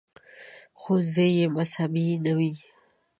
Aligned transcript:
•ښوونې 0.79 1.27
یې 1.37 1.45
مذهبي 1.55 2.07
نه 2.23 2.31
وې. 2.37 2.51